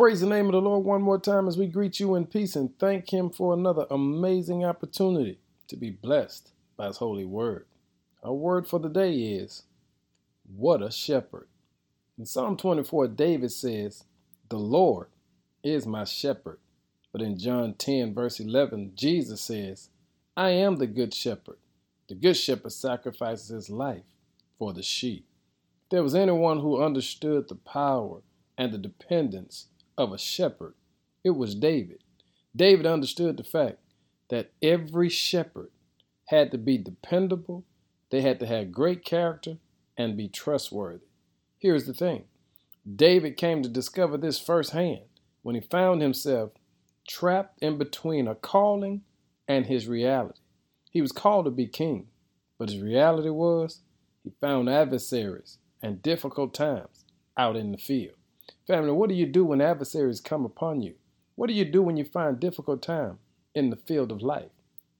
[0.00, 2.56] praise the name of the Lord one more time as we greet you in peace
[2.56, 7.66] and thank Him for another amazing opportunity to be blessed by His holy word.
[8.22, 9.64] Our word for the day is,
[10.56, 11.48] What a shepherd.
[12.18, 14.04] In Psalm 24, David says,
[14.48, 15.08] The Lord
[15.62, 16.60] is my shepherd.
[17.12, 19.90] But in John 10, verse 11, Jesus says,
[20.34, 21.58] I am the good shepherd.
[22.08, 24.06] The good shepherd sacrifices his life
[24.58, 25.26] for the sheep.
[25.84, 28.22] If there was anyone who understood the power
[28.56, 29.66] and the dependence
[29.96, 30.74] of a shepherd,
[31.24, 32.02] it was David.
[32.54, 33.78] David understood the fact
[34.28, 35.70] that every shepherd
[36.26, 37.64] had to be dependable,
[38.10, 39.58] they had to have great character,
[39.96, 41.06] and be trustworthy.
[41.58, 42.24] Here's the thing
[42.96, 45.02] David came to discover this firsthand
[45.42, 46.52] when he found himself
[47.06, 49.02] trapped in between a calling
[49.48, 50.40] and his reality.
[50.90, 52.08] He was called to be king,
[52.58, 53.80] but his reality was
[54.22, 57.04] he found adversaries and difficult times
[57.36, 58.16] out in the field.
[58.66, 60.94] Family, what do you do when adversaries come upon you?
[61.34, 63.18] What do you do when you find difficult time
[63.54, 64.50] in the field of life?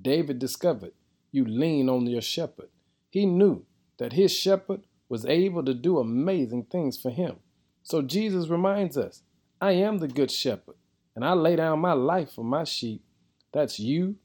[0.00, 0.92] David discovered
[1.30, 2.68] you lean on your shepherd.
[3.10, 3.64] He knew
[3.98, 7.36] that his shepherd was able to do amazing things for him.
[7.82, 9.22] So Jesus reminds us,
[9.60, 10.76] I am the good shepherd,
[11.14, 13.04] and I lay down my life for my sheep.
[13.52, 14.16] That's you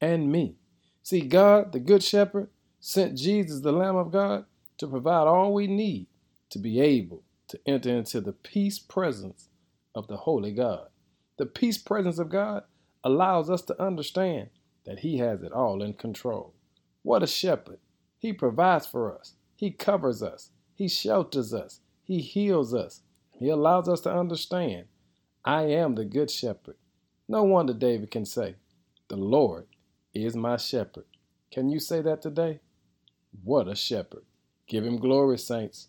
[0.00, 0.54] and me.
[1.02, 2.48] See, God, the good shepherd,
[2.80, 4.44] sent Jesus, the Lamb of God,
[4.78, 6.06] to provide all we need
[6.50, 9.48] to be able to enter into the peace presence
[9.94, 10.88] of the Holy God.
[11.38, 12.64] The peace presence of God
[13.04, 14.48] allows us to understand
[14.84, 16.54] that He has it all in control.
[17.02, 17.78] What a shepherd!
[18.18, 23.02] He provides for us, He covers us, He shelters us, He heals us.
[23.32, 24.86] He allows us to understand
[25.44, 26.76] I am the good shepherd.
[27.28, 28.56] No wonder David can say,
[29.08, 29.66] The Lord
[30.14, 31.04] is my shepherd.
[31.52, 32.60] Can you say that today?
[33.44, 34.24] What a shepherd.
[34.66, 35.88] Give him glory, saints.